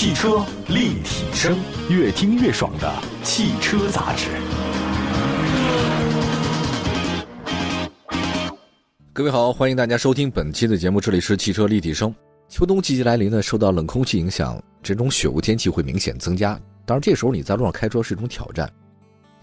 [0.00, 1.58] 汽车立体声，
[1.90, 2.90] 越听越爽的
[3.22, 4.28] 汽车杂志。
[9.12, 12.14] 各位好，欢迎大家收听本期的节目，这里是汽车立体声。
[12.48, 16.58] 秋冬季节来临呢，受到冷空气影响，这种雪雾天气会明显增加。
[16.86, 18.72] 当然，这时候你在路上开车是一种挑战，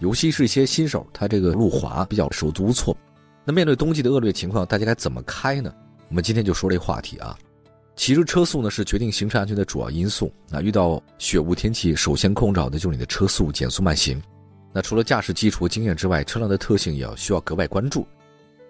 [0.00, 2.96] 尤其是一些新手，他这个路滑，比较手足无措。
[3.44, 5.72] 那面对冬季的恶劣情况，大家该怎么开呢？
[6.08, 7.38] 我们今天就说这个话题啊。
[7.98, 10.32] 其实车速呢是决定行车安全的主要因素。
[10.48, 14.22] 那遇到雪雾天气，首先控制好的就是你的车速、减速、慢行。
[14.72, 18.06] 那除了驾驶基础经验之外，车辆的特性也要需要格外关注。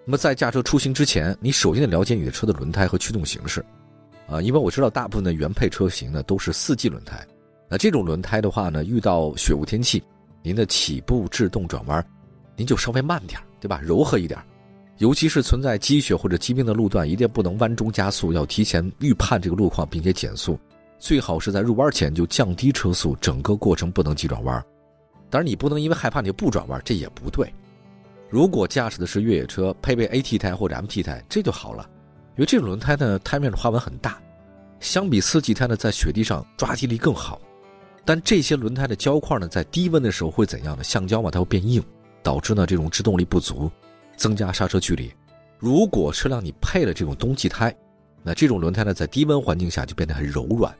[0.03, 3.63] 那么在驾车出行之前，你首先得了解你的车的轮胎和驱动形式。
[4.27, 7.23] 啊，因为我知道大部分的原配车型呢都是四季轮胎。
[7.69, 10.01] 那这种轮胎的话呢，遇到雪雾天气，
[10.41, 12.03] 您的起步、制动、转弯，
[12.55, 13.79] 您就稍微慢点，对吧？
[13.79, 14.39] 柔和一点。
[14.99, 20.59] 尤其是存在积雪或者积冰的路段，一定不能弯中加速，要提前预判这个路况，并且减速。
[20.97, 24.61] 最好是在入弯前就降低车速，整个过程不能急转弯。
[25.29, 27.49] 当然，你不能因为害怕你就不转弯，这也不对。
[28.29, 31.89] 如果驾驶的是越野车，配备 AT 胎或者 MT 胎，这就好了，
[32.35, 34.21] 因为这种轮胎呢，胎面的花纹很大，
[34.81, 37.39] 相比四季胎呢，在雪地上抓地力更好。
[38.03, 40.83] 但这些轮胎的胶块呢，在低温的时候会怎样呢？
[40.83, 41.81] 橡胶嘛，它会变硬，
[42.21, 43.71] 导致呢这种制动力不足。
[44.19, 45.11] 增加刹车距离。
[45.57, 47.73] 如果车辆你配了这种冬季胎，
[48.21, 50.75] 那这种轮胎呢，在低温环境下就变得很柔软。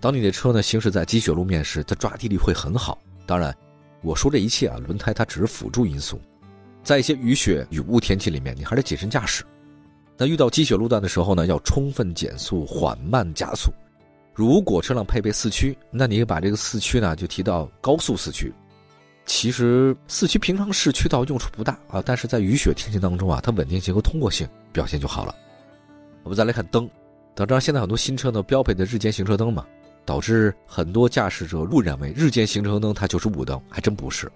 [0.00, 2.98] 当你的车呢行驶在积雪路面时，它抓地力会很好。
[3.24, 3.56] 当然，
[4.02, 6.20] 我说这一切啊，轮胎它只是辅助因素。
[6.82, 9.44] 在一些雨雪雨雾天气里面，你还得谨慎驾驶。
[10.18, 13.72] 那遇到积雪路段的时候呢，要充分减速，缓慢加速。
[14.34, 18.52] 如果车辆配备四驱，那你把这个四驱呢就提到高速四驱。
[19.26, 25.34] 其实四驱平常市区倒用处不大啊，但是在雨雪天气当中啊，它稳定性和通过性表现就好了。
[26.22, 26.86] 我们再来看灯，
[27.34, 29.66] 大家知道现在很多新车呢标配的日间行车灯嘛，
[30.04, 34.30] 导致很多驾驶者误认为日间行车灯它就是雾灯，还真不是。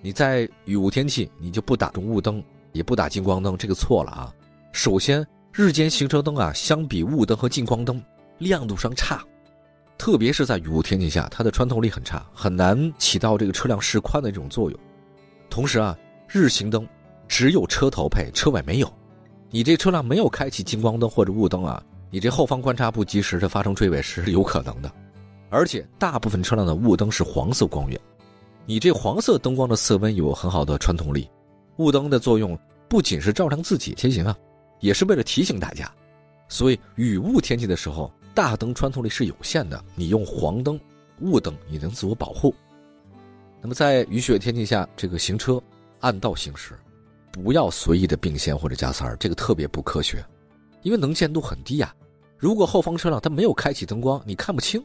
[0.00, 4.34] 你在雨雾天气你就不打中雾灯，也不打近光灯，这个错了啊。
[4.72, 8.02] 首先，日间行车灯啊，相比雾灯和近光灯
[8.38, 9.22] 亮度上差。
[10.00, 14.80] 特别是在雨雾天气下，它的穿透力很差，很难起到这个车辆示宽的这种作用。
[15.50, 15.94] 同时啊，
[16.26, 16.88] 日行灯
[17.28, 18.90] 只有车头配，车尾没有。
[19.50, 24.90] 你这车辆没有开启近光灯或者雾灯啊，你这后方观察不及时的发生追尾是有可能的。
[25.50, 28.00] 而且大部分车辆的雾灯是黄色光源，
[28.64, 31.28] 你这黄色灯光的色温有很好的穿透力。
[31.76, 32.58] 雾灯的作用
[32.88, 34.34] 不仅是照亮自己前行啊，
[34.80, 35.92] 也是为了提醒大家。
[36.48, 38.10] 所以雨雾天气的时候。
[38.34, 40.78] 大灯穿透力是有限的，你用黄灯、
[41.20, 42.54] 雾灯也能自我保护。
[43.60, 45.62] 那么在雨雪天气下，这个行车
[46.00, 46.78] 按道行驶，
[47.30, 50.24] 不要随意的并线或者加塞儿，这个特别不科学，
[50.82, 51.94] 因为能见度很低呀。
[52.38, 54.80] 如果后方车辆它没有开启灯光，你看不清；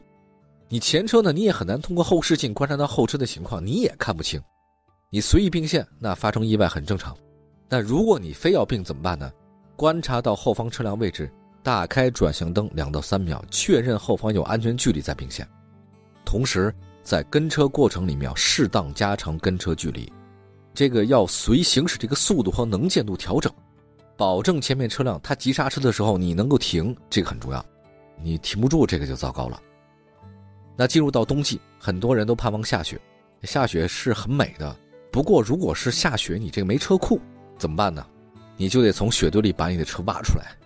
[0.68, 4.42] 你前车呢，你也很难通过后视镜观察到后车的情况，你也看不清。
[5.08, 7.16] 你随意并线，那发生意外很正常。
[7.68, 9.32] 那如果你非要并怎么办呢？
[9.74, 11.30] 观察到后方车辆位置。
[11.66, 15.44] 打开转向灯两到三秒，确认后方有安全距离再并线。
[16.24, 16.72] 同时，
[17.02, 20.08] 在跟车过程里面要适当加长跟车距离，
[20.72, 23.52] 这个要随行驶这个速度和能见度调整，
[24.16, 27.66] 保证前面车辆它急刹车的时候你能够停，这个很重要。
[28.22, 29.60] 你停不住，这个就糟糕了。
[30.76, 32.96] 那进入到冬季，很多人都盼望下雪，
[33.42, 34.76] 下雪是很美的。
[35.10, 37.20] 不过，如果是下雪，你这个没车库
[37.58, 38.06] 怎么办呢？
[38.56, 40.56] 你就得从雪堆里把你的车挖出来。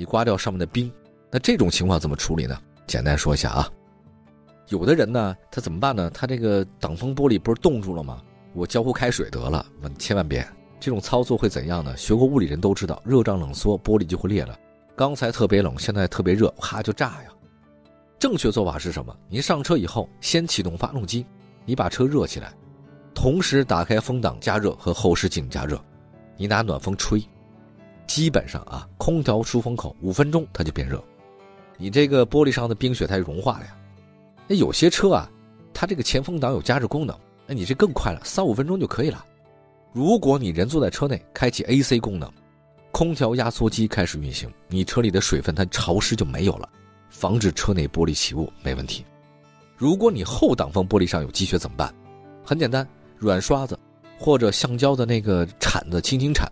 [0.00, 0.90] 你刮掉上面的冰，
[1.30, 2.58] 那这种情况怎么处理呢？
[2.86, 3.68] 简单说一下啊，
[4.68, 6.08] 有的人呢，他怎么办呢？
[6.08, 8.22] 他这个挡风玻璃不是冻住了吗？
[8.54, 9.66] 我浇壶开水得了，
[9.98, 10.42] 千万别，
[10.80, 11.94] 这种操作会怎样呢？
[11.98, 14.58] 学过物理人都知道，热胀冷缩，玻璃就会裂了。
[14.96, 17.30] 刚才特别冷，现在特别热，哈就炸呀。
[18.18, 19.14] 正确做法是什么？
[19.28, 21.26] 你上车以后，先启动发动机，
[21.66, 22.54] 你把车热起来，
[23.14, 25.78] 同时打开风挡加热和后视镜加热，
[26.38, 27.22] 你拿暖风吹。
[28.10, 31.00] 基本上啊，空调出风口五分钟它就变热，
[31.76, 33.76] 你这个玻璃上的冰雪它融化了呀。
[34.48, 35.30] 那有些车啊，
[35.72, 37.16] 它这个前风挡有加热功能，
[37.46, 39.24] 那你这更快了，三五分钟就可以了。
[39.92, 42.28] 如果你人坐在车内，开启 AC 功能，
[42.90, 46.68] 空调压缩机开始运行，你车里的水分它潮湿就没有了，
[47.10, 49.04] 防止车内玻璃起雾没问题。
[49.76, 51.94] 如果你后挡风玻璃上有积雪怎么办？
[52.44, 52.84] 很简单，
[53.18, 53.78] 软刷子
[54.18, 56.50] 或者橡胶的那个铲子轻轻铲。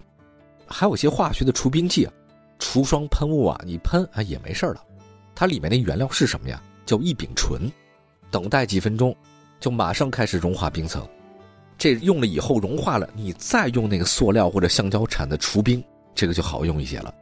[0.69, 2.13] 还有些化学的除冰剂啊，
[2.59, 4.85] 除霜喷雾啊，你喷啊也没事了。
[5.35, 6.63] 它里面的原料是什么呀？
[6.85, 7.71] 叫异丙醇。
[8.31, 9.15] 等待几分钟，
[9.59, 11.07] 就马上开始融化冰层。
[11.79, 15.83] 这用了以后融化了，你再用那个塑料或者橡胶铲子除冰，
[16.15, 17.15] 这个就好用一些了。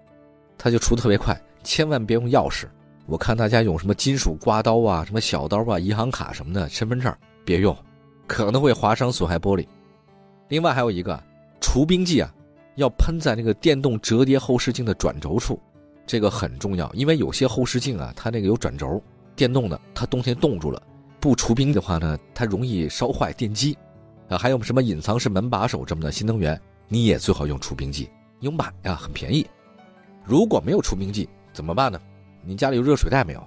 [0.59, 2.65] 它就除特别快，千万别用钥匙，
[3.07, 7.15] 我看大家用什么金属刮刀啊、什么小刀啊、银行卡什么的，身份证
[7.45, 7.77] 别用，
[8.27, 9.67] 可能会划伤损害玻璃。
[10.49, 11.23] 另外还有一个
[11.61, 12.35] 除冰剂啊，
[12.77, 15.61] 要喷在那个电动折叠后视镜的转轴处，
[16.07, 19.03] 这个很重要，因为有些后视镜啊，它那个有转轴，
[19.35, 20.81] 电动的，它冬天冻住了，
[21.19, 23.77] 不除冰的话呢，它容易烧坏电机。
[24.29, 29.47] 啊，还有什么隐藏式门把手这么的新能源，你也最好用除冰剂，有买呀，很便宜。
[30.25, 32.01] 如果没有除冰剂怎么办呢？
[32.45, 33.43] 你家里有热水袋没有？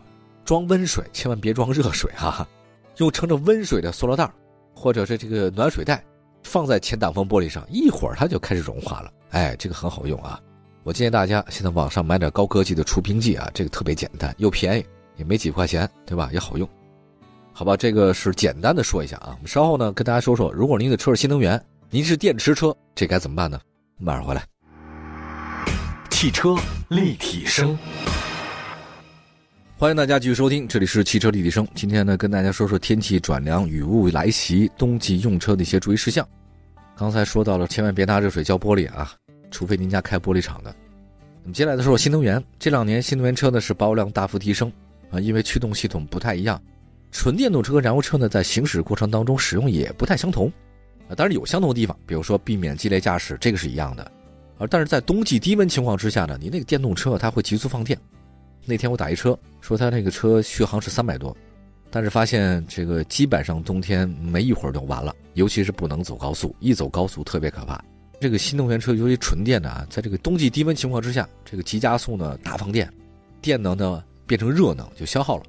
[0.45, 2.47] 装温水，千万别装热水哈。
[2.97, 4.29] 用盛着温水的塑料袋，
[4.73, 6.03] 或者是这个暖水袋，
[6.49, 9.13] 放在前挡风玻璃上，一会儿它就开始融化了。
[9.29, 10.41] 哎，这个很好用啊。
[10.81, 14.85] 我建议大家现在网上买点高科技的除冰剂啊，这个特别简单又便宜，
[15.15, 16.27] 也没几块钱，对吧？
[16.33, 16.67] 也好用。
[17.53, 19.27] 好吧，这个是简单的说一下啊。
[19.37, 23.59] 我们稍后呢跟大家说说，如果您的车是新能源，您是电池车，这该怎么办呢？
[23.99, 24.43] 马上回来。
[26.09, 26.55] 汽车
[26.87, 27.77] 立体声，
[29.77, 31.67] 欢迎大家继续收听，这里是汽车立体声。
[31.75, 36.27] 今天呢跟大家说说天气转凉，雨雾来袭，冬季用车的一些注意事项。
[36.99, 39.13] 刚才说到了，千万别拿热水浇玻璃啊，
[39.51, 40.75] 除非您家开玻璃厂的。
[41.41, 44.69] 那么接下来的说新能源，这两年新能源车呢是保有量大幅提升
[45.09, 46.61] 啊，因为驱动系统不太一样。
[47.09, 50.51] 纯电动车和燃油车呢，在行驶过程当中使用也不太相同，
[51.07, 54.11] 啊，当然有相同的地方，比如说避免激烈驾驶，这个是一样的，
[54.57, 57.97] 而但是在冬季低温情况之下呢，你那个电动车它会急速放电。
[58.65, 61.33] 那天我打一车，说他那个车续航是三百多，
[61.91, 67.83] 但是发现这个基本上冬天没一会儿就完了，尤其是不能走高速，一走高速特别可怕。
[68.19, 72.91] 这个新能源车尤其纯电的啊，在这个冬季低温情况之下，这个急加速呢大放电，
[73.41, 75.43] 电能呢变成热能就消耗了。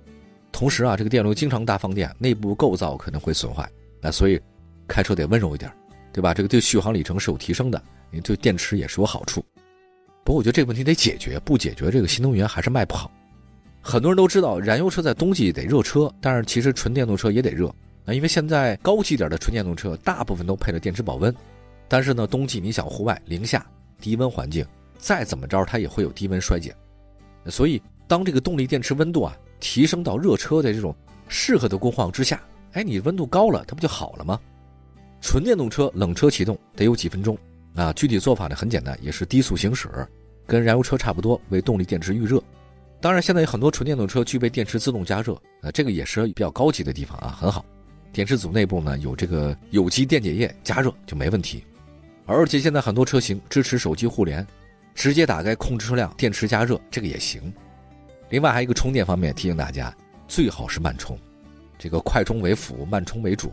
[0.52, 3.68] 同时啊，这个电流经常大放电，内部构造可能会损坏，
[4.00, 4.40] 那所以
[4.86, 5.70] 开车得温柔一点，
[6.12, 6.32] 对吧？
[6.32, 9.44] 这个对续航里程是有提升的，你对电池也是有好处。
[10.24, 13.10] 不过我觉得这个问题得解决，不解决这个新能源还是卖不好。
[13.80, 17.68] 很多人都知道，燃油车在冬季得热车，但是其实纯电动车也得热
[18.04, 21.34] 啊，因为现在高级点的纯电动车大部分都配了电池保温，
[21.88, 23.64] 但是呢，冬季你想户外零下
[24.00, 24.64] 低温环境，
[24.98, 26.74] 再怎么着它也会有低温衰减，
[27.46, 29.36] 所以当这个动力电池温度啊。
[29.62, 30.96] 提升到热车的这种
[31.28, 32.42] 适合的工况之下，
[32.72, 34.40] 哎，你温度高了，它不就好了吗？
[35.20, 37.36] 纯电动车冷车启动得有几分钟
[37.74, 37.92] 啊？
[37.92, 39.86] 具体做法呢很简单，也是低速行驶，
[40.46, 42.42] 跟燃油车差不多，为动力电池预热。
[43.00, 45.32] 当然，现在有很多纯电动车具备电池自动加热，
[45.62, 47.64] 啊，这个也是比较高级的地方啊，很好。
[48.12, 51.64] 电池组内部呢有这个有机电解液加热就没问题，
[52.26, 54.46] 而且现在很多车型支持手机互联，
[54.94, 57.50] 直接打开控制车辆电池加热，这个也行。
[58.28, 59.96] 另外还有一个充电方面，提醒大家
[60.28, 61.18] 最好是慢充，
[61.78, 63.50] 这个快充为辅，慢充为主。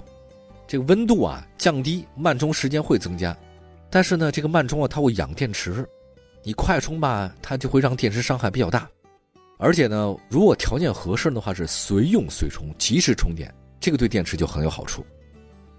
[0.67, 3.38] 这个温度啊降低，慢充时间会增加，
[3.89, 5.88] 但是呢，这个慢充啊它会养电池，
[6.44, 8.89] 你快充吧，它就会让电池伤害比较大。
[9.57, 15.06] 而且呢，如果条件合适的话，是随用随充，及时充电，这个对电池就很有好处。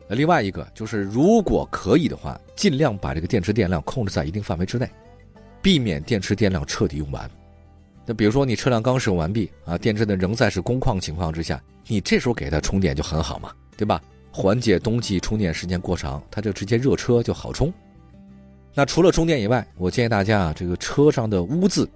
[0.09, 4.91] 那另外一个就是，如果可以的话，尽量把这个电池电量控制在一定范围之内，
[5.63, 7.31] 避免电池电量彻底用完。
[8.05, 14.01] 那比如说你车辆刚使用完毕啊，电池呢仍在是工况情况之下，你这时候给它充电就很好嘛，对吧？
[14.33, 17.73] 缓解冬季充电时间过长，它就直接热车就好充。
[18.75, 21.89] 那除了充电以外，我建议大家啊，这个车上的污渍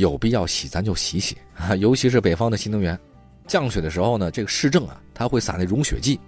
[0.00, 1.76] 有必要洗，咱就洗洗 啊。
[1.76, 2.98] 尤其是北方的新能源，
[3.46, 6.18] 降雪的时候呢，这个市政啊，它会撒那融雪剂，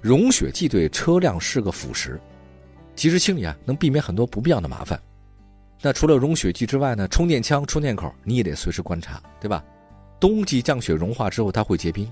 [0.00, 2.18] 融雪剂对车辆是个腐蚀，
[2.96, 4.98] 及时清理啊，能避免很多不必要的麻烦。
[5.80, 7.06] 那除了融雪剂之外呢？
[7.06, 9.62] 充电枪、充电口你也得随时观察，对吧？
[10.18, 12.10] 冬季降雪融化之后它会结冰，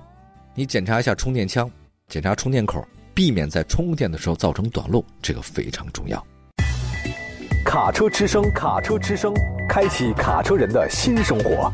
[0.55, 1.69] 你检查一下充电枪，
[2.07, 6.25] 检查充电口，避免在充电的时候造成短路，这个非常重要。
[7.77, 9.35] 卡车之声，卡车之声，
[9.69, 11.71] 开启卡车人的新生活。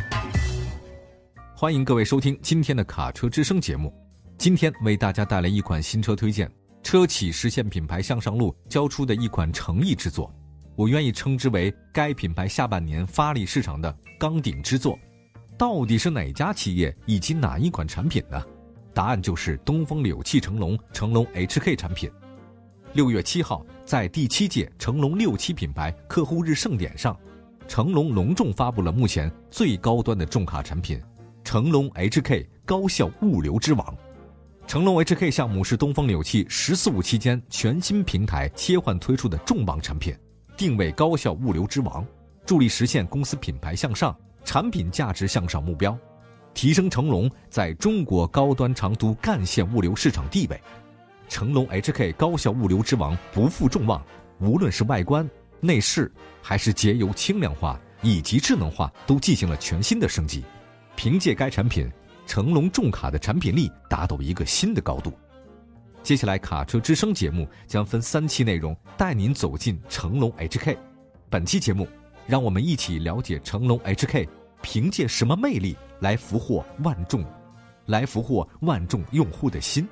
[1.57, 3.95] 欢迎各位收听今天的卡车之声节目，
[4.37, 6.51] 今天为大家带来一款新车推荐，
[6.83, 10.29] 车企实现品牌向上路交出的一款诚意之作。
[10.75, 14.99] 我愿意称之为该品牌下半年发力市场的钢鼎之作，
[15.57, 18.43] 到底是哪家企业以及哪一款产品呢？
[18.93, 22.11] 答案就是东风柳汽成龙成龙 HK 产品。
[22.95, 27.19] 六月七号，在第七届成龙六七品牌客户日盛典上，
[27.67, 31.01] 成龙隆重发布了目前最高端的重卡产品——
[31.43, 33.97] 成龙 HK 高效物流之王。
[34.67, 40.15] 成龙 HK 项目是东风柳汽“十四五”期间全新平台切换推出的重磅产品。
[40.55, 42.07] 定位高效物流之王，
[42.45, 45.97] 助力实现公司品牌向上、产品价值向上目标，
[46.53, 50.61] 提升成龙在中国高端长途干线物流市场地位。
[51.29, 54.05] 成龙 HK 高效物流之王不负众望，
[54.39, 55.29] 无论是外观、
[55.61, 56.11] 内饰，
[56.43, 60.45] 还是节油轻量化以及智能化，都进行了全新的升级。
[60.97, 61.91] 凭借该产品，
[62.27, 65.13] 成龙重卡的产品力达到一个新的高度。
[66.03, 70.77] 接下来，卡车之声节目将分三期内容带您走进成龙 HK。
[71.31, 71.89] 本期节目，
[72.27, 74.29] 让我们一起了解成龙 HK
[74.61, 77.25] 凭借什么魅力来俘获万众，
[77.87, 79.89] 来俘获万众用户的心。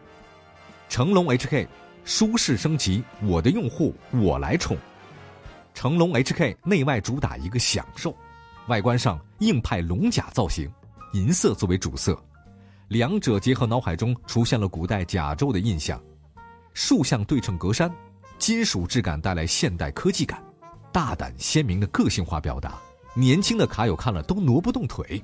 [0.90, 1.68] 成龙 HK
[2.04, 4.76] 舒适升级，我的用户我来宠。
[5.72, 8.12] 成龙 HK 内外主打一个享受，
[8.66, 10.68] 外观上硬派龙甲造型，
[11.12, 12.20] 银色作为主色。
[12.88, 16.02] 两者结合，脑海中出现了古代甲胄的印象。
[16.74, 17.88] 竖向对称格栅，
[18.36, 20.42] 金属质感带来现代科技感，
[20.92, 22.74] 大胆鲜明的个性化表达，
[23.14, 25.22] 年轻的卡友看了都挪不动腿。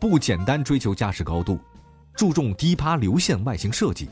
[0.00, 1.60] 不简单追求驾驶高度，
[2.16, 4.10] 注重低趴流线外形设计，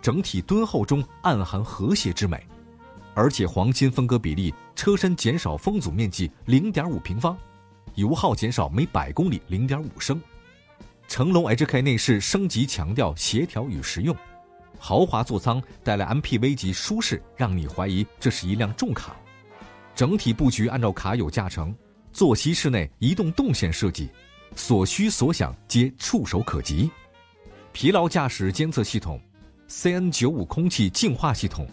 [0.00, 2.44] 整体敦厚中暗含和谐之美。
[3.14, 7.36] 而且黄金分割比例，车身减少风阻面积零点五平方，
[7.96, 10.20] 油耗减少每百公里零点五升。
[11.08, 14.16] 成龙 HK 内饰升级，强调协调与实用，
[14.78, 19.16] 豪华座舱带来 MPV 级舒适，让你怀疑这是一辆重卡。
[19.94, 21.74] 整体布局按照卡友驾乘，
[22.12, 24.08] 坐席室内移动动线设计，
[24.54, 26.88] 所需所想皆触手可及。
[27.72, 29.20] 疲劳驾驶监测系统
[29.70, 31.66] ，CN95 空气净化系统，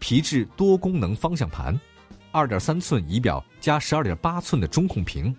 [0.00, 1.78] 皮质多功能方向盘
[2.32, 5.32] ，2.3寸仪表加12.8寸的中控屏，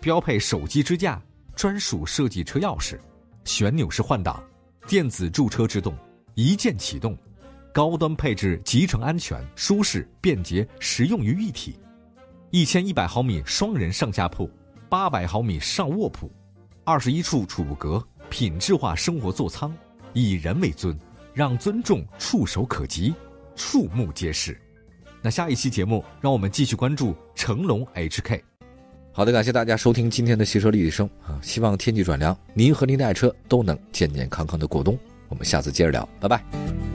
[0.00, 1.22] 标配手机支架。
[1.56, 2.98] 专属设计车钥匙，
[3.44, 4.42] 旋钮式换挡，
[4.88, 5.96] 电子驻车制动，
[6.34, 7.16] 一键启动，
[7.72, 11.78] 高端配置集成安全、舒适、便捷、实用于一体。
[12.50, 14.50] 一千一百毫米双人上下铺，
[14.88, 16.28] 八百毫米上卧铺，
[16.82, 19.72] 二十一处储物格，品质化生活座舱，
[20.12, 20.98] 以人为尊，
[21.34, 23.12] 让尊重触手可及，
[23.56, 24.56] 触目皆是。
[25.20, 28.40] 那下一期节目，让我们继续关注成龙 HK。
[29.12, 31.38] 好的，感谢大家收听今天的汽车立体声啊！
[31.42, 34.98] 希望天气转凉，您和您的爱车都能健健康康的过冬。
[35.28, 36.93] 我们下次接着聊，拜拜。